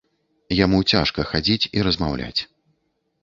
Яму 0.59 0.77
цяжка 0.93 1.25
хадзіць 1.31 1.69
і 1.79 1.83
размаўляць. 1.87 2.41